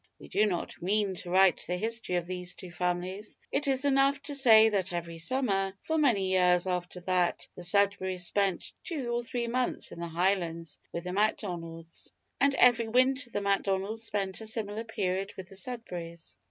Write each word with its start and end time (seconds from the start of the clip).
We 0.17 0.29
do 0.29 0.47
not 0.47 0.81
mean 0.81 1.13
to 1.17 1.29
write 1.29 1.63
the 1.67 1.77
history 1.77 2.15
of 2.15 2.25
these 2.25 2.55
two 2.55 2.71
families. 2.71 3.37
It 3.51 3.67
is 3.67 3.85
enough 3.85 4.19
to 4.23 4.33
say, 4.33 4.69
that 4.69 4.91
every 4.91 5.19
summer, 5.19 5.73
for 5.83 5.95
many 5.99 6.31
years 6.31 6.65
after 6.65 7.01
that, 7.01 7.47
the 7.55 7.61
Sudberrys 7.61 8.21
spent 8.25 8.73
two 8.83 9.11
or 9.15 9.21
three 9.21 9.45
months 9.45 9.91
in 9.91 9.99
the 9.99 10.07
Highlands 10.07 10.79
with 10.91 11.03
the 11.03 11.13
Macdonalds, 11.13 12.11
and 12.39 12.55
every 12.55 12.87
winter 12.87 13.29
the 13.29 13.41
Macdonalds 13.41 14.01
spent 14.01 14.41
a 14.41 14.47
similar 14.47 14.83
period 14.85 15.35
with 15.37 15.49
the 15.49 15.55
Sudberrys. 15.55 16.35